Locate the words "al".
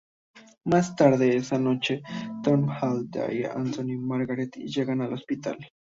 5.01-5.13